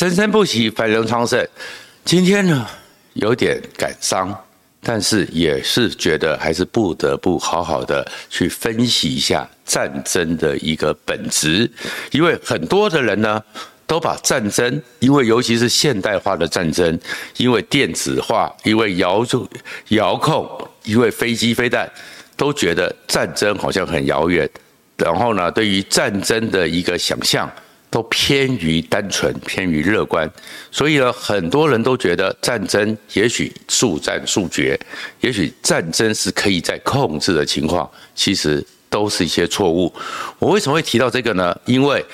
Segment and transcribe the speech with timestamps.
[0.00, 1.46] 生生不息，繁荣昌盛。
[2.06, 2.66] 今天呢，
[3.12, 4.34] 有点感伤，
[4.82, 11.70] 但是也是觉得还是不得不好好的去分析一下战争的一个本质，
[12.12, 13.44] 因为很多的人呢，
[13.86, 16.98] 都把战争，因为尤其是现代化的战争，
[17.36, 19.46] 因为电子化，因为遥控、
[19.88, 20.48] 遥控，
[20.84, 21.86] 因为飞机飞弹，
[22.38, 24.48] 都觉得战争好像很遥远。
[24.96, 27.50] 然后呢，对于战争的一个想象
[27.90, 30.30] 都偏于单纯，偏于乐观，
[30.70, 34.78] 所以呢，很多人都觉得战争也许速战速决，
[35.20, 39.92] 也许战争是可以在控制的情况，其实都是一些错误。
[40.38, 41.54] 我为什么会提到这个呢？
[41.64, 42.04] 因为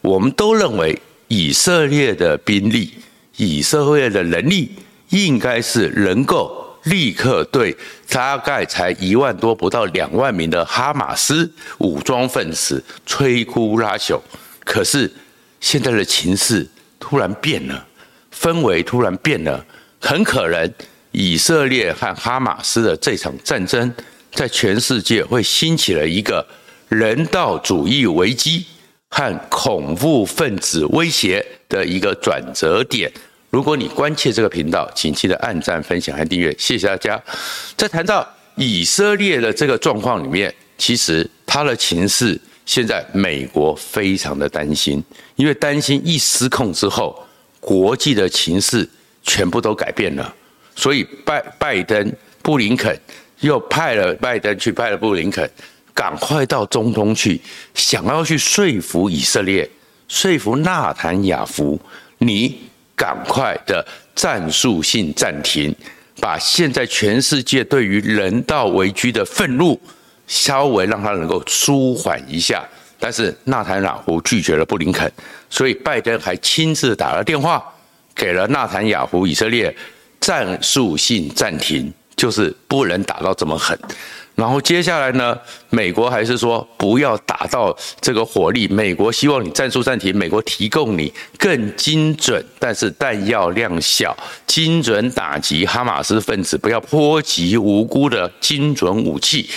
[0.00, 0.96] 我们都认为
[1.28, 2.94] 以色列的兵力，
[3.36, 4.70] 以色列的能力，
[5.08, 6.62] 应该是能够。
[6.84, 7.74] 立刻对
[8.10, 14.20] 大概才一万多、不到两万名的哈马斯武装分子摧枯拉朽，
[14.66, 15.10] 可是
[15.64, 16.68] 现在的情势
[17.00, 17.86] 突然变了，
[18.30, 19.64] 氛围突然变了，
[19.98, 20.70] 很可能
[21.10, 23.90] 以色列和哈马斯的这场战争，
[24.30, 26.46] 在全世界会兴起了一个
[26.90, 28.66] 人道主义危机
[29.08, 33.10] 和恐怖分子威胁的一个转折点。
[33.48, 37.18] 如果你关切这个频道，请记得按赞、分享和订阅，谢谢大家。
[37.74, 45.02] 在谈到以色列的这个状况里面，其实他的情势现在美国非常的担心，
[45.36, 47.26] 因为担心一失控之后，
[47.60, 48.88] 国际的情势
[49.22, 50.34] 全部都改变了。
[50.74, 52.98] 所以拜拜登、布林肯
[53.40, 55.48] 又派了拜登去派了布林肯，
[55.92, 57.40] 赶快到中东去，
[57.74, 59.68] 想要去说服以色列，
[60.08, 61.80] 说服纳坦雅夫，
[62.18, 62.58] 你。
[62.96, 63.84] 赶快的
[64.14, 65.74] 战术性暂停，
[66.20, 69.78] 把现在全世界对于人道危机的愤怒
[70.26, 72.64] 稍微让他能够舒缓一下。
[72.98, 75.10] 但是纳坦雅胡拒绝了布林肯，
[75.50, 77.62] 所以拜登还亲自打了电话
[78.14, 79.74] 给了纳坦雅胡，以色列
[80.20, 83.78] 战术性暂停，就是不能打到这么狠。
[84.34, 85.38] 然后接下来呢，
[85.70, 88.66] 美国还是说不要打到这个火力。
[88.66, 99.48] 美国希望你战术暂停，美国提供你更精准，但是弹药量小，精准打击哈马斯分子，不要波及无辜的精准武器。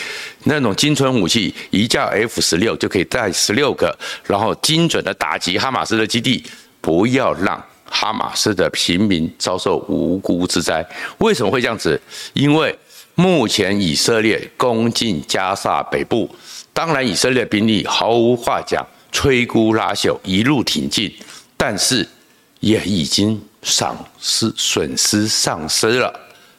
[0.44, 6.44] 那种精准武器，一架 F 十六就可以带十六个，然后精准的打击哈马斯的基地，
[6.80, 10.88] 不要让哈马斯的平民遭受无辜之灾。
[11.18, 12.00] 为什么会这样子？
[12.34, 12.78] 因为。
[13.19, 16.29] 目前以色列攻进加萨北部，
[16.72, 21.11] 当然以色列兵力毫无话讲，摧枯拉朽，一路挺进，
[21.57, 22.07] 但是
[22.59, 26.13] 也已经丧失、损失丧失了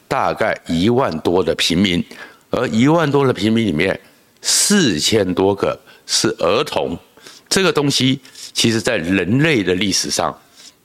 [0.05, 2.03] 大概一万多的平民，
[2.49, 3.97] 而一万多的平民里面，
[4.41, 6.99] 四千多个是儿童，
[7.47, 8.19] 这个东西
[8.51, 10.37] 其实在人类的历史上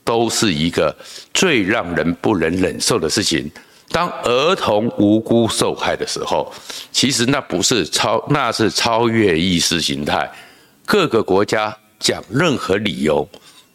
[0.04, 0.96] 都是一个
[1.32, 3.50] 最让人不能忍受的事情。
[3.90, 6.52] 当儿童无辜受害的时候，
[6.90, 10.30] 其实那不是超，那是超越意识形态。
[10.84, 13.28] 各个国家讲任何理由，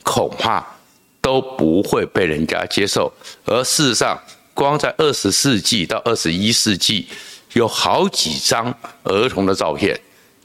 [0.04, 0.66] 恐怕
[1.22, 3.12] 都不会被人家接受。
[3.46, 4.20] 而事实上，
[4.54, 7.08] 光在二十世纪到二十一世纪，
[7.54, 9.98] 有好几张儿童的照片，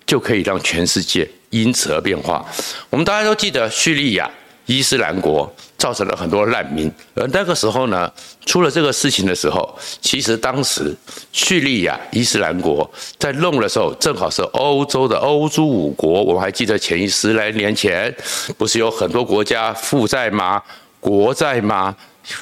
[0.06, 2.46] 就可以让全世界因此而变化。
[2.91, 4.31] 我们大家都记得叙利亚。
[4.66, 5.54] 伊斯兰国
[5.84, 8.11] 造成了很多难民，而那个时候呢，
[8.47, 10.97] 出了这个事情的时候，其实当时
[11.31, 16.23] 叙利亚伊斯兰国在弄的时候，正好是欧洲的欧洲五国。
[16.23, 18.11] 我们还记得前一十来年前，
[18.56, 20.62] 不是有很多国家负债吗？
[21.00, 21.94] 国债吗？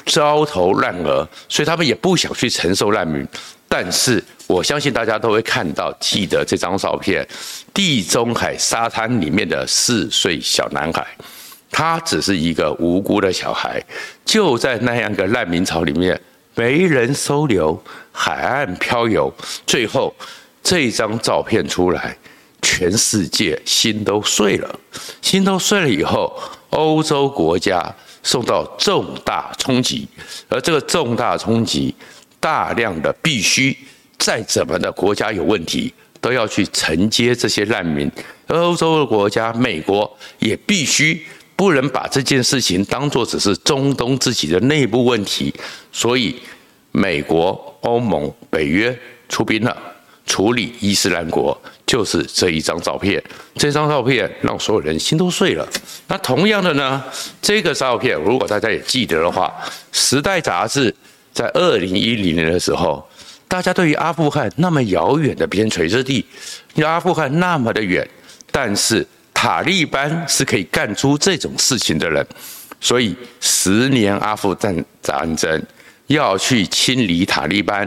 [0.05, 3.27] 焦头烂额，所以他们也不想去承受难民。
[3.67, 7.27] 但是我相信大家都会看到，记得这张照片，
[7.73, 11.05] 地中海沙滩里面的四岁小男孩。
[11.73, 13.83] 他只是一个无辜的小孩，
[14.23, 16.17] 就在那样一个难民潮里面，
[16.53, 19.33] 没人收留，海岸漂游。
[19.65, 20.13] 最后，
[20.61, 22.15] 这张照片出来，
[22.61, 24.79] 全世界心都碎了。
[25.19, 26.31] 心都碎了以后，
[26.69, 27.83] 欧洲国家
[28.21, 30.07] 受到重大冲击，
[30.47, 31.95] 而这个重大冲击，
[32.39, 33.75] 大量的必须
[34.19, 35.91] 再怎么的国家有问题，
[36.21, 38.09] 都要去承接这些难民。
[38.49, 41.25] 欧洲的国家，美国也必须。
[41.55, 45.53] 不能把这件事情当作只是中东自己的内部问题，
[45.91, 46.35] 所以
[46.91, 48.97] 美国、欧盟、北约
[49.29, 49.77] 出兵了，
[50.25, 51.55] 处理伊斯兰国，
[51.85, 53.23] 就是这一张照片。
[53.55, 55.67] 这张照片让所有人心都碎了。
[56.07, 57.01] 那同样的呢，
[57.41, 59.53] 这个照片如果大家也记得的话，
[59.91, 60.93] 《时代》杂志
[61.31, 63.07] 在二零一零年的时候，
[63.47, 66.25] 大家对于阿富汗那么遥远的边陲之地，
[66.77, 68.07] 阿富汗那么的远，
[68.51, 69.07] 但是。
[69.43, 72.25] 塔利班是可以干出这种事情的人，
[72.79, 75.61] 所以十年阿富汗战争
[76.07, 77.85] 要去清理塔利班，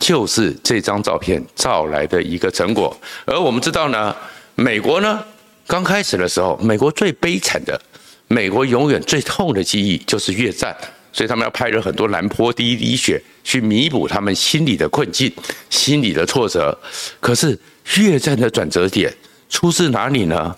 [0.00, 3.00] 就是这张照片照来的一个成果。
[3.24, 4.12] 而我们知道呢，
[4.56, 5.22] 美国呢
[5.68, 7.80] 刚开始的时候，美国最悲惨的，
[8.26, 10.76] 美国永远最痛的记忆就是越战，
[11.12, 15.32] 所以他们要派了很多南坡第一滴血去弥补他们心里的困境、
[15.70, 16.76] 心里的挫折。
[17.20, 17.56] 可是
[17.94, 19.14] 越战的转折点
[19.48, 20.56] 出自哪里呢？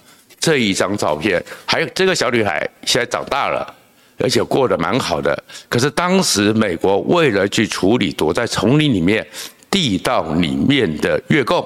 [0.49, 3.75] 这一张照片，还有这个小女孩现在长大了，
[4.17, 5.39] 而且过得蛮好的。
[5.69, 9.27] 可是当时美国为了去处理躲在丛林里面、
[9.71, 11.63] 地道里面的越共，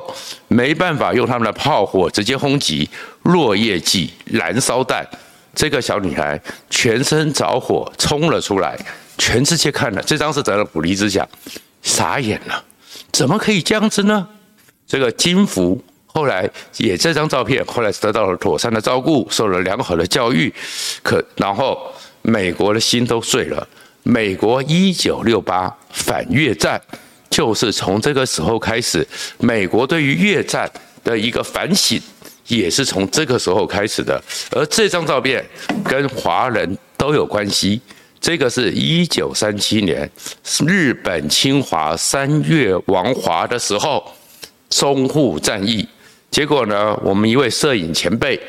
[0.48, 2.90] 没办法用他们的炮火直接轰击，
[3.22, 5.08] 落叶剂、燃烧弹，
[5.54, 8.76] 这个小女孩全身着火冲了出来，
[9.16, 11.24] 全世界看了这张是得了普利兹奖，
[11.82, 12.64] 傻眼了，
[13.12, 14.26] 怎么可以这样子呢？
[14.88, 15.80] 这个金福。
[16.14, 20.52] 后来也这张照片，后来得到了妥善的照顾，受了良好的教育，
[21.02, 23.66] 可然后美国的心都碎了。
[24.02, 26.80] 美国一九六八反越战，
[27.30, 29.06] 就是从这个时候开始，
[29.38, 30.70] 美国对于越战
[31.02, 31.98] 的一个反省，
[32.48, 34.20] 也是从这个时候开始的。
[34.50, 35.42] 而这张照片
[35.84, 37.80] 跟华人都有关系，
[38.20, 40.10] 这个是一九三七年
[40.66, 44.04] 日本侵华三月亡华的时候，
[44.68, 45.88] 淞沪战役。
[46.32, 48.40] 结果呢，我们一位摄影前辈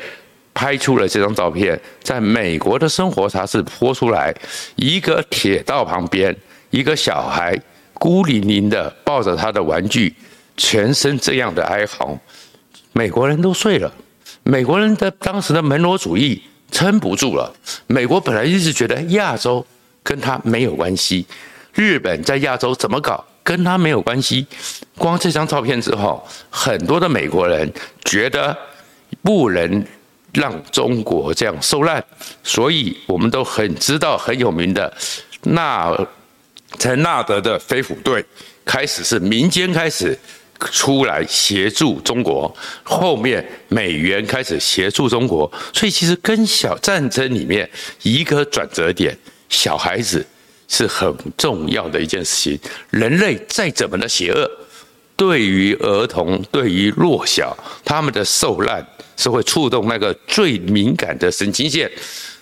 [0.54, 4.34] 拍出了这张照片，在美国的生活杂志泼出来，
[4.76, 6.34] 一个铁道旁边，
[6.70, 7.54] 一个小孩
[7.92, 10.14] 孤零零的抱着他的玩具，
[10.56, 12.18] 全身这样的哀嚎，
[12.94, 13.92] 美国人都睡了，
[14.44, 17.54] 美国人的当时的门罗主义撑不住了。
[17.86, 19.64] 美国本来一直觉得亚洲
[20.02, 21.26] 跟他没有关系，
[21.74, 23.22] 日本在亚洲怎么搞？
[23.44, 24.46] 跟他没有关系，
[24.96, 27.70] 光这张照片之后，很多的美国人
[28.04, 28.56] 觉得
[29.22, 29.84] 不能
[30.32, 32.02] 让中国这样受难，
[32.42, 34.92] 所以我们都很知道很有名的
[35.42, 35.94] 纳
[36.78, 38.24] 陈纳德的飞虎队，
[38.64, 40.18] 开始是民间开始
[40.72, 42.52] 出来协助中国，
[42.82, 47.68] 后面美元开始协助中国，所以其实跟小战争里面
[48.02, 49.16] 一个转折点，
[49.50, 50.26] 小孩子。
[50.74, 52.58] 是很重要的一件事情。
[52.90, 54.50] 人类再怎么的邪恶，
[55.14, 58.84] 对于儿童、对于弱小，他们的受难
[59.16, 61.88] 是会触动那个最敏感的神经线。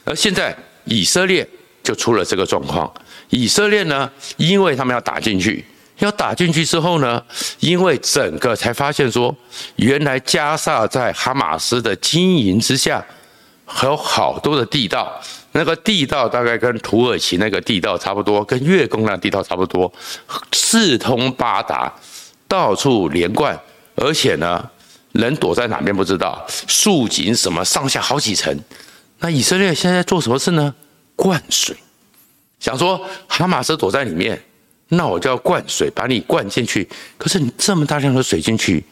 [0.04, 1.46] 而现在以色列
[1.82, 2.90] 就出了这个状况。
[3.28, 5.62] 以色列呢，因为他们要打进去，
[5.98, 7.22] 要打进去之后呢，
[7.60, 9.36] 因为整个才发现说，
[9.76, 13.04] 原来加萨在哈马斯的经营之下，
[13.66, 15.20] 还有好多的地道。
[15.52, 19.92] 那个地道大概跟土耳其那个地道差不多，跟月宫那地道差不多，
[20.52, 21.92] 四通八达，
[22.48, 23.58] 到处连贯，
[23.94, 24.70] 而且呢，
[25.12, 28.58] 人躲在哪边不知道，竖井什么上下好几层。
[29.18, 30.74] 那以色列现在做什么事呢？
[31.14, 31.76] 灌水，
[32.58, 34.42] 想说哈马斯躲在里面，
[34.88, 36.88] 那我就要灌水把你灌进去。
[37.18, 38.82] 可是你这么大量的水进去，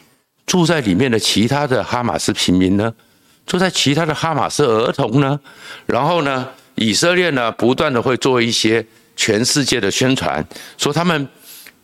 [0.45, 2.93] 住在里面的其他的哈马斯平民呢？
[3.45, 5.39] 住在其他的哈马斯儿童呢，
[5.85, 8.85] 然后呢，以色列呢不断的会做一些
[9.15, 10.45] 全世界的宣传，
[10.77, 11.27] 说他们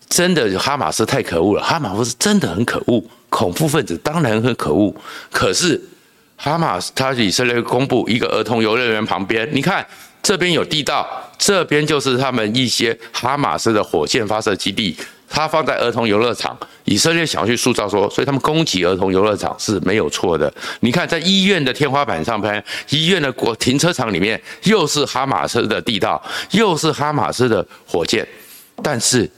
[0.07, 4.95] 真的哈马斯太可恶了，哈马斯真的很可恶，恐怖分子当然很可恶。
[5.31, 5.81] 可是
[6.37, 9.85] 哈马斯他以色列公布一个儿童游乐园旁边，你看
[10.23, 11.05] 这边有地道，
[11.37, 14.95] 这边就是他们一些哈马斯的火箭发射基地。
[15.29, 20.51] 他放在儿童游乐场，以色列想要去塑造说，所以他们攻击儿童游乐场是没有错的。
[20.79, 28.27] 你看，在医院的天花板上拍，医院的国停车场里面，又是哈马斯的地道，又是哈马斯的火箭。
[28.81, 29.29] 但是，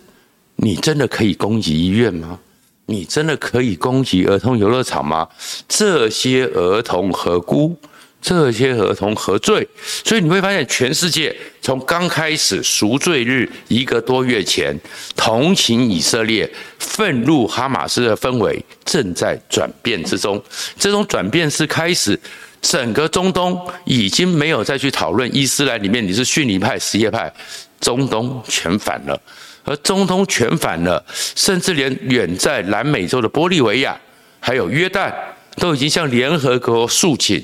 [0.57, 2.39] 你真的可以攻击医院吗？
[2.85, 5.27] 你真的可以攻击儿童游乐场吗？
[5.67, 7.75] 这些儿童何辜？
[8.21, 9.67] 这些合同何罪？
[10.03, 14.77] 所以你会发现，全世界从刚开始赎罪日一个多月前，
[15.15, 20.41] 同情以色列、愤怒哈马斯的氛围正在转变之中。
[20.77, 22.19] 这种转变是开始，
[22.61, 27.33] 整个中东已经没有再去讨论伊斯兰里面你是逊尼派、什叶派，
[27.79, 29.19] 中东全反了。
[29.63, 31.03] 而中东全反了，
[31.35, 33.97] 甚至连远在南美洲的玻利维亚，
[34.39, 35.13] 还有约旦，
[35.55, 37.41] 都已经向联合国诉请。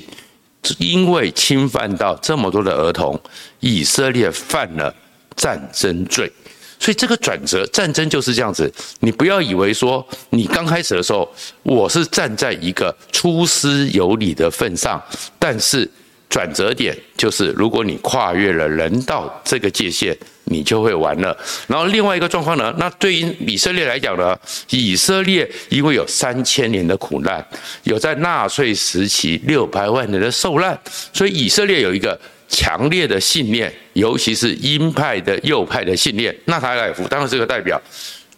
[0.78, 3.18] 因为侵犯到这么多的儿童，
[3.60, 4.94] 以色列犯了
[5.34, 6.30] 战争罪，
[6.78, 8.72] 所以这个转折，战争就是这样子。
[9.00, 11.28] 你不要以为说你刚开始的时候，
[11.62, 15.02] 我是站在一个出师有礼的份上，
[15.38, 15.90] 但是
[16.28, 20.16] 转折点就是，如果你跨越了人道这个界限。
[20.46, 21.36] 你就会完了。
[21.66, 22.74] 然后另外一个状况呢？
[22.78, 24.36] 那对于以色列来讲呢？
[24.70, 27.44] 以色列因为有三千年的苦难，
[27.84, 30.78] 有在纳粹时期六百万人的受难，
[31.12, 36.34] 所以以色列有一个强烈的信念，尤其是鹰派的右派的信念。
[36.44, 37.80] 纳塔尔夫当然是个代表，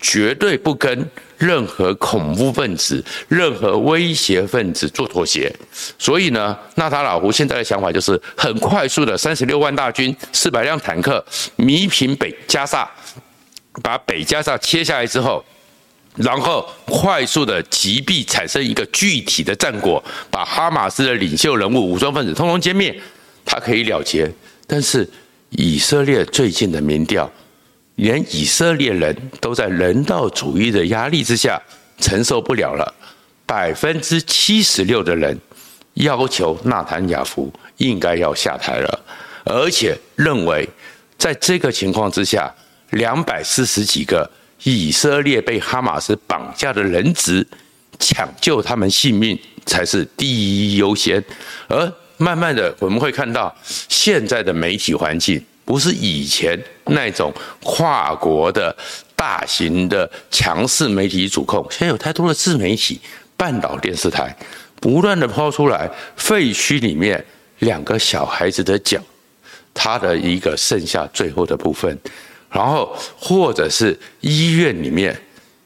[0.01, 1.07] 绝对不跟
[1.39, 5.51] 任何恐怖分子、任何威胁分子做妥协。
[5.99, 11.25] 所以呢，纳塔老胡现在的想法就是很快速的三十六万大军、四百辆坦克，
[11.57, 12.91] 弥平北加萨，
[13.83, 15.45] 把北加萨切下来之后。
[16.17, 20.03] 然后快速的击毙，产生一个具体的战果，
[20.33, 22.93] 把哈马斯的领袖人物、武装分子通通歼灭，
[23.45, 24.29] 他可以了结。
[24.67, 25.09] 但是
[25.51, 27.31] 以色列最近的民调，
[27.99, 31.61] 连以色列人都在人道主义的压力之下
[32.01, 32.95] 承受不了了，
[33.47, 35.39] 百分之七十六的人
[35.95, 39.05] 要求纳坦雅夫应该要下台了，
[39.45, 40.69] 而且认为
[41.17, 42.53] 在这个情况之下，
[42.91, 44.29] 两百四十几个。
[44.65, 47.47] 以色列被哈马斯绑架的人质，
[48.01, 51.25] 抢救他们性命才是第一优先。
[51.69, 57.31] 而慢慢的，我们会看到现在的媒体环境不是以前那种
[57.63, 58.75] 跨国的
[59.15, 62.99] 大型的强势媒体主控，现在有太多的自媒体、
[63.37, 64.35] 半岛电视台，
[64.81, 67.23] 不断的抛出来废墟里面
[67.59, 68.99] 两个小孩子的脚，
[69.75, 71.99] 他的一个剩下最后的部分。
[72.51, 75.15] 然后，或者是医院里面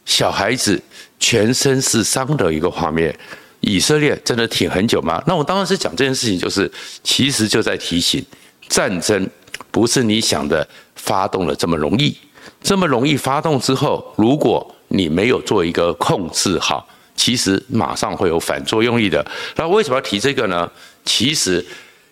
[0.04, 0.82] 小孩子
[1.20, 3.16] 全身是伤的一个画面，
[3.60, 5.22] 以色列真的挺很久吗？
[5.28, 6.68] 那我当时讲这件事情，就是
[7.04, 8.26] 其实就在提醒，
[8.68, 9.30] 战争
[9.72, 10.64] 不是你想的
[10.94, 12.16] 发动的这么容易，
[12.62, 16.86] 这么容易发动之后，如果你没有做一个控制好，
[17.16, 19.26] 其实马上会有反作用力的。
[19.56, 20.70] 那为什么要提这个呢？
[21.04, 21.64] 其实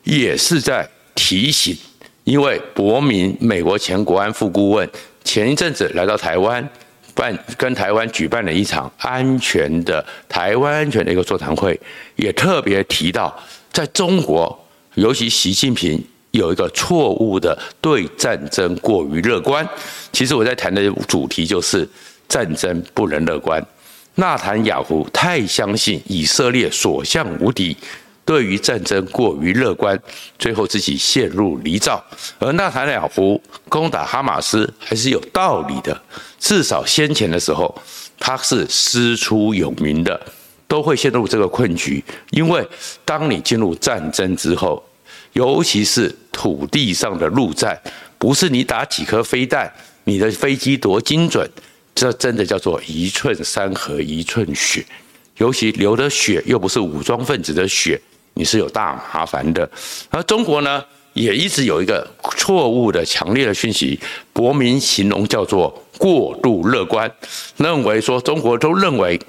[0.03, 1.77] 也是在提醒。
[2.25, 4.89] 因为伯明，美国前国安副顾问，
[5.25, 6.69] 前一阵子来到台湾，
[7.15, 11.79] 办跟台湾举办了一场安全的台湾安全的一个座谈会，
[12.17, 13.37] 也特别提到，
[13.73, 16.01] 在中国，尤其习近平
[16.33, 19.67] 有一个错误的对战争过于乐观。
[20.13, 21.89] 其实我在谈的主题就是
[22.29, 23.65] 战争不能乐观。
[24.17, 27.77] 纳坦雅胡太相信以色列所向无敌。
[28.23, 29.99] 对于战争过于乐观，
[30.39, 32.01] 最后自己陷入泥沼。
[32.39, 36.01] 而纳坦雅胡攻打哈马斯还是有道理的，
[36.39, 37.75] 至少先前的时候
[38.21, 40.21] 他是师出有名的，
[40.69, 42.05] 都会陷入这个困局。
[42.31, 42.65] 因为
[43.05, 44.81] 当你进入战争之后，
[45.33, 47.81] 尤其是土地上的陆战，
[48.19, 49.73] 不是你打几颗飞弹，
[50.05, 51.49] 你的飞机多精准，
[51.95, 54.85] 这真的叫做一寸山河一寸血，
[55.37, 58.01] 尤其流的血又不是武装分子的血。
[58.35, 59.69] 你是有大麻烦的，
[60.09, 60.83] 而中国呢，
[61.15, 63.99] 也一直有一个错误的强烈的讯息，
[64.33, 67.11] 国民形容叫做过度乐观，
[67.57, 69.21] 认为说中国都认为，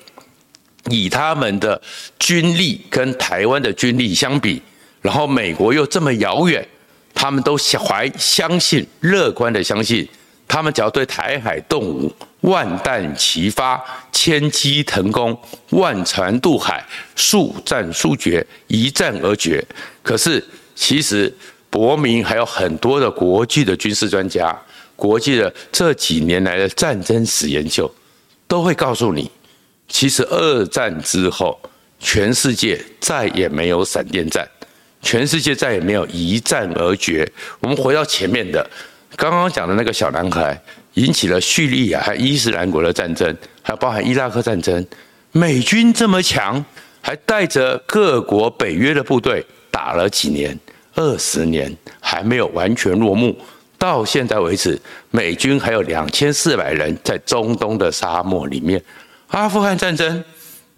[0.90, 1.82] 以他们的
[2.20, 4.62] 军力跟台湾的军力相比，
[5.02, 6.68] 然后美国又这么遥远，
[7.14, 10.08] 他们都怀相信乐观的相信，
[10.48, 12.14] 他们只要对台海动武。
[12.42, 13.80] 万弹齐发，
[14.12, 15.40] 千机腾空，
[15.70, 16.84] 万船渡海，
[17.16, 19.64] 速战速决，一战而决。
[20.02, 20.44] 可是，
[20.74, 21.32] 其实
[21.70, 24.60] 伯明还有很多的国际的军事专家，
[24.96, 27.88] 国际的这几年来的战争史研究，
[28.48, 29.30] 都会告诉你，
[29.88, 31.62] 其实二战之后，
[32.00, 34.50] 全世界再也没有闪电战，
[35.02, 37.30] 全世界再也没有一战而决。
[37.60, 38.70] 我们回到前面的，
[39.16, 40.62] 刚刚讲的那个小男孩。
[40.96, 44.86] 引起了叙利亚和伊斯兰国的战争，还包含伊拉克战争。
[45.32, 46.62] 美军这么强，
[47.00, 49.42] 还带着各国北约的部队
[49.72, 50.60] 打了几年，
[50.96, 53.34] 二十年还没有完全落幕。
[53.78, 54.78] 到现在为止，
[55.12, 58.84] 美军还有两千四百人在中东的沙漠里面。
[59.28, 60.22] 阿富汗战争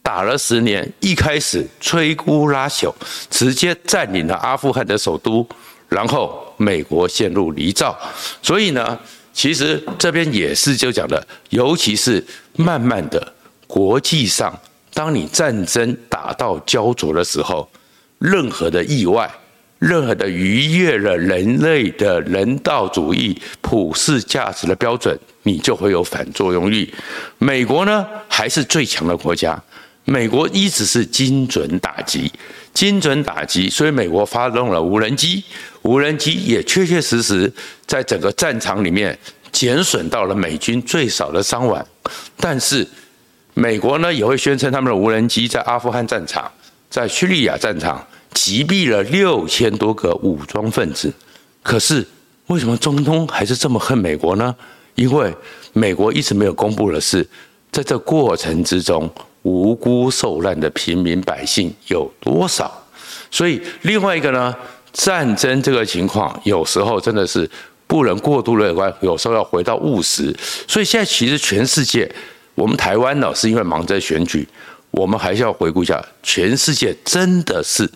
[0.04, 2.94] 打了十年，一开始摧枯拉朽，
[3.32, 5.48] 直接占领了阿富汗的首都，
[5.88, 7.96] 然后美国陷入泥沼。
[8.42, 9.00] 所以呢，
[9.32, 12.24] 其实这边也是就讲的，尤其是
[12.58, 13.34] 慢慢的
[13.66, 14.54] 国际上，
[14.94, 17.68] 当你战争打到焦灼的时候，
[18.20, 19.32] 任何的意外，
[19.80, 26.94] 任何的逾越了人类的人道主义普世价值的标准，你就会有反作用力。
[27.38, 29.62] 美国呢，还是最强的国家，
[30.06, 32.32] 美国一直是精准打击，
[32.74, 35.44] 精准打击，所以美国发动了无人机。
[35.84, 37.52] 无人机也确确实实
[37.86, 39.18] 在整个战场里面
[39.52, 41.86] 减损到了美军最少的伤亡，
[42.38, 42.88] 但是
[43.54, 46.52] 美国呢也会宣称他们的无人机在阿富汗战场、
[46.90, 51.14] 在叙利亚战场击毙了六千多个武装分子。
[51.62, 52.06] 可是
[52.48, 54.54] 为什么中东还是这么恨美国呢？
[54.96, 55.34] 因为
[55.72, 57.28] 美国一直没有公布的是，
[57.72, 59.10] 在这过程之中
[59.44, 62.86] 无辜受难的平民百姓有多少。
[63.32, 64.54] 所以另外一个呢？
[64.94, 67.50] 战争这个情况有时候真的是
[67.88, 70.32] 不能过度乐观，有时候要回到务实。
[70.68, 72.08] 所以现在其实全世界，
[72.54, 74.48] 我们台湾呢是因为忙着选举，
[74.92, 77.90] 我们还是要回顾一下，全世界真的是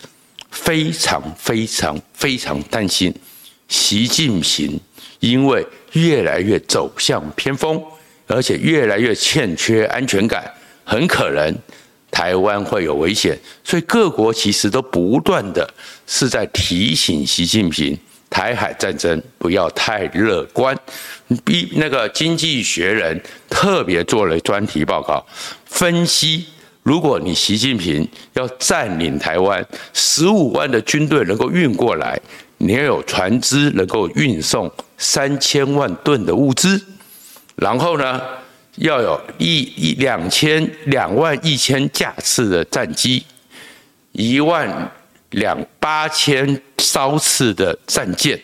[0.49, 3.13] 非常非常非常担心
[3.67, 4.79] 习近平，
[5.19, 7.79] 因为越来越走向偏锋，
[8.25, 10.51] 而且越来越欠缺安全感，
[10.87, 11.53] 很可能。
[12.09, 15.69] 台湾会有危险，所以各国其实都不断的
[16.07, 17.95] 是在提醒习近平，
[18.29, 20.75] 台海战争不要太乐观。
[21.43, 25.23] 比那个《经济学人》特别做了专题报告，
[25.65, 26.45] 分析
[26.81, 29.63] 如果你习近平要占领台湾，
[29.93, 32.19] 十五万的军队能够运过来，
[32.57, 36.81] 你要有船只能够运送三千万吨的物资，
[37.57, 38.21] 然后呢，
[38.77, 43.23] 要有一一两千两万一千架次的战机，
[44.11, 44.91] 一万
[45.31, 48.39] 两八千艘次的战舰，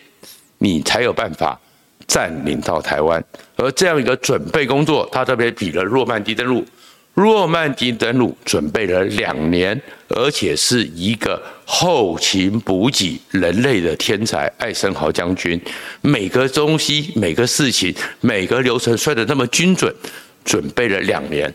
[0.57, 1.59] 你才有办法
[2.07, 3.23] 占领到台湾。
[3.55, 6.65] 而这样一个准备工作，他特别比了诺曼底登陆。
[7.15, 9.79] 诺曼底登陆准备了两年，
[10.09, 15.61] 而且是一个后勤补给人类的天才艾森豪将军，
[16.01, 19.93] 每个东西、每个事情、每个流程算得那么精准，
[20.43, 21.53] 准备了两年，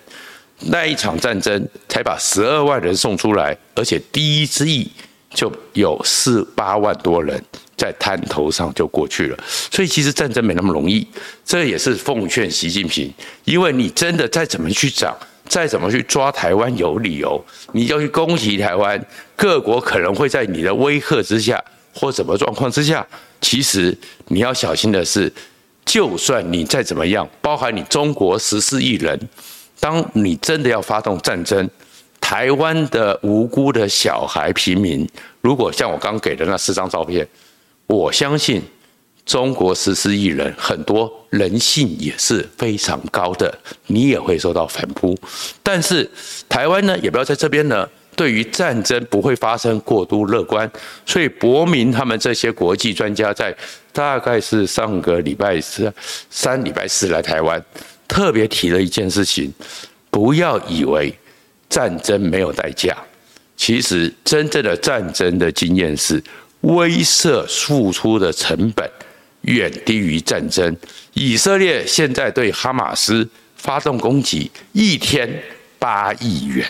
[0.60, 4.88] 那一场战争才把十二万人送出来，而且第一之役
[5.30, 7.42] 就有四八万多人
[7.76, 9.36] 在滩头上就过去了，
[9.72, 11.04] 所以其实战争没那么容易，
[11.44, 13.12] 这也是奉劝习近平，
[13.44, 15.18] 因为你真的再怎么去找。
[15.48, 19.02] 再怎么去抓台湾有理由，你就去攻击台湾，
[19.34, 21.62] 各国可能会在你的威吓之下
[21.94, 23.06] 或什么状况之下，
[23.40, 25.32] 其实你要小心的是，
[25.84, 29.18] 就算你再怎么样，包含你中国十四亿人，
[29.80, 31.68] 当你真的要发动战争，
[32.20, 35.08] 台湾的无辜的小孩平民，
[35.40, 37.26] 如果像我刚给的那四张照片，
[37.86, 38.62] 我相信。
[39.28, 43.56] 中国十四亿人，很多人性也是非常高的，
[43.88, 45.14] 你也会受到反扑。
[45.62, 46.10] 但是
[46.48, 47.86] 台湾呢，也不要在这边呢，
[48.16, 50.68] 对于战争不会发生过度乐观。
[51.04, 53.54] 所以伯明他们这些国际专家在
[53.92, 55.92] 大概是上个礼拜四、
[56.30, 57.62] 三礼拜四来台湾，
[58.08, 59.52] 特别提了一件事情：
[60.10, 61.14] 不要以为
[61.68, 62.96] 战争没有代价，
[63.58, 66.24] 其实真正的战争的经验是
[66.62, 68.90] 威慑付出的成本。
[69.48, 70.76] 远低于战争。
[71.14, 75.28] 以色列现在对哈马斯发动攻击，一天
[75.78, 76.66] 八亿元。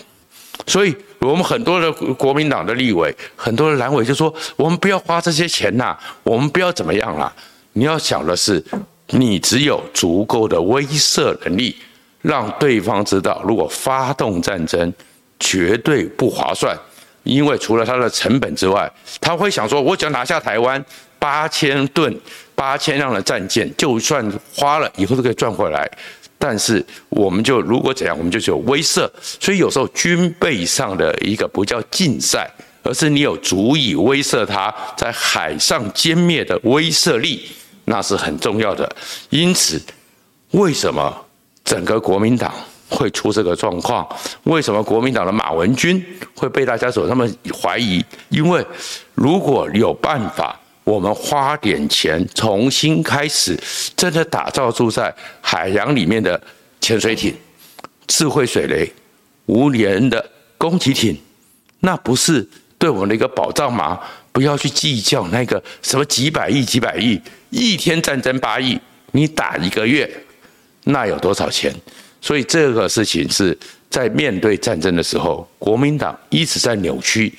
[0.67, 7.33] 所以，我们很多的国民党的立委，很多的蓝委就说：“我们不要花这些钱呐，我们不要怎么样啦。”
[7.75, 8.63] 你要想的是，
[9.09, 11.77] 你只有足够的威慑能力，
[12.23, 14.93] 让对方知道，如果发动战争，
[15.39, 16.77] 绝对不划算。
[17.23, 20.83] 因为除了它的成本之外，他会想说：“我只要拿下台湾。”
[21.19, 22.17] 八千吨、
[22.55, 25.91] 八千辆的战舰，就算花了以后都可以赚回来。
[26.41, 29.11] 但是，我们就如果怎样，我们就是有威慑。
[29.41, 32.49] 所以有时候军备上的一个不叫竞赛，
[32.85, 37.51] 而是你有足以威慑它在海上歼灭的威慑力，
[37.87, 38.89] 那是很重要的。
[39.31, 39.83] 因此，
[40.53, 41.13] 为什么
[41.65, 42.55] 整个国民党
[42.89, 44.09] 会出这个状况？
[44.45, 46.01] 为什么国民党的马文君
[46.37, 47.29] 会被大家所那么
[47.61, 48.01] 怀疑？
[48.29, 48.65] 因为
[49.15, 50.57] 如果有办法。
[50.89, 53.55] 我们花点钱重新开始，
[53.95, 56.41] 真的打造住在海洋里面的
[56.81, 57.37] 潜水艇、
[58.07, 58.91] 智慧水雷、
[59.45, 61.15] 无人的攻击艇，
[61.81, 62.49] 那不是
[62.79, 64.01] 对我们的一个保障吗？
[64.33, 67.21] 不要去计较那个什么几百亿、几百亿，
[67.51, 68.81] 一天战争八亿，
[69.13, 70.11] 你打一个月，
[70.85, 71.71] 那有多少钱？
[72.23, 73.57] 所以这个事情是
[73.91, 77.35] 在面对战争的时候，国民党一直在扭曲，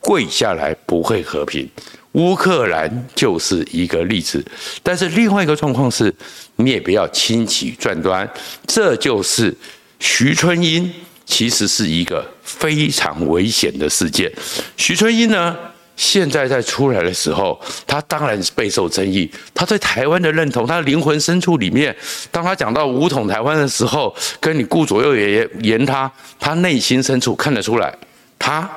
[0.00, 1.66] 跪下来不会和平。
[2.14, 4.44] 乌克兰就是一个例子，
[4.82, 6.14] 但是另外一个状况是，
[6.56, 8.28] 你也不要轻启转端。
[8.68, 9.52] 这就是
[9.98, 10.88] 徐春英，
[11.26, 14.32] 其实是一个非常危险的事件。
[14.76, 15.56] 徐春英呢，
[15.96, 19.28] 现在在出来的时候，他当然是备受争议。
[19.52, 21.94] 他对台湾的认同，他的灵魂深处里面，
[22.30, 27.92] 当他讲到武统台湾的时候，跟你顾左右而言他，他内心深处看得出来，
[28.38, 28.70] 他。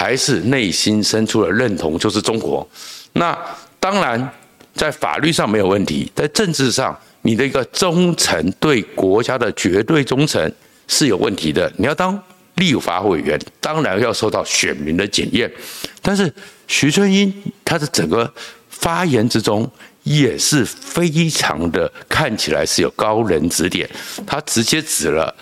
[0.00, 2.66] 还是内心深处的认同就是中国，
[3.12, 3.38] 那
[3.78, 4.32] 当然
[4.74, 10.50] 在法律上没有问题，在政治上你的一个忠诚对国家的绝对忠诚
[10.88, 11.70] 是有问题的。
[11.76, 12.18] 你要当
[12.54, 15.52] 立法委员，当然要受到选民的检验。
[16.00, 16.32] 但是
[16.66, 17.30] 徐春英
[17.62, 18.32] 他的整个
[18.70, 19.70] 发言之中
[20.04, 23.86] 也是非常的看起来是有高人指点，
[24.26, 25.36] 他直接指了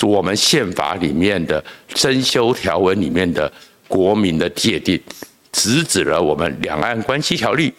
[0.00, 3.52] 我们宪法里面的增修条文里面的。
[3.88, 5.00] 国民的界定，
[5.50, 7.72] 直指了我们两岸关系条例。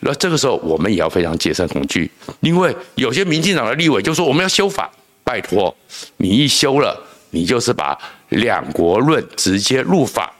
[0.00, 4.90] 那这个时候，我们也要非常戒慎恐惧，因为有些民进党的立委就说我们要修法，
[5.24, 5.74] 拜托
[6.18, 6.96] 你一修了，
[7.30, 7.98] 你就是把
[8.28, 10.32] 两国论直接入法，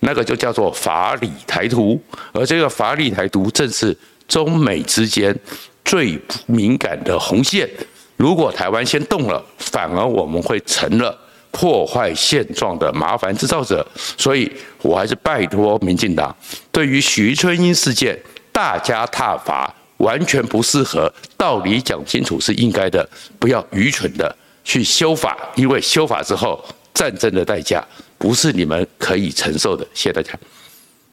[0.00, 1.98] 那个就叫做法理台独，
[2.32, 5.34] 而这个法理台独正是中美之间
[5.84, 7.70] 最敏感的红线。
[8.16, 11.16] 如果台湾先动了，反而我们会成了
[11.54, 13.86] 破坏现状的麻烦制造者。
[14.18, 16.36] 所以我还是拜托民进党，
[16.70, 18.20] 对于徐春英事件。
[18.54, 21.12] 大加挞伐，完全不适合。
[21.36, 23.04] 道理讲清楚是应该的，
[23.36, 26.64] 不要愚蠢的去修法，因为修法之后，
[26.94, 27.84] 战争的代价
[28.16, 29.84] 不是你们可以承受的。
[29.92, 30.32] 谢谢大家。